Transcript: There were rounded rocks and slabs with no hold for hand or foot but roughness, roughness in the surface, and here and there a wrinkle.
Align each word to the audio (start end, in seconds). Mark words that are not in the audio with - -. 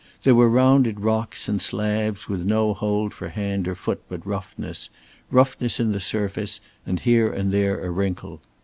There 0.23 0.33
were 0.33 0.49
rounded 0.49 1.01
rocks 1.01 1.47
and 1.47 1.61
slabs 1.61 2.27
with 2.27 2.43
no 2.43 2.73
hold 2.73 3.13
for 3.13 3.29
hand 3.29 3.67
or 3.67 3.75
foot 3.75 4.01
but 4.09 4.25
roughness, 4.25 4.89
roughness 5.29 5.79
in 5.79 5.91
the 5.91 5.99
surface, 5.99 6.59
and 6.87 6.99
here 6.99 7.31
and 7.31 7.51
there 7.51 7.79
a 7.85 7.91
wrinkle. 7.91 8.41